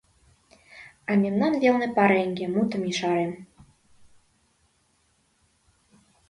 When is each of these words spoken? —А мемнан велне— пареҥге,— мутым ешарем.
—А 1.09 1.11
мемнан 1.21 1.53
велне— 1.61 1.87
пареҥге,— 1.97 2.45
мутым 2.53 2.83
ешарем. 2.91 3.31